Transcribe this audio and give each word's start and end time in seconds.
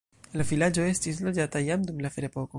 La 0.39 0.45
vilaĝo 0.51 0.85
estis 0.93 1.21
loĝata 1.29 1.65
jam 1.67 1.85
dum 1.91 2.05
la 2.07 2.15
ferepoko. 2.19 2.49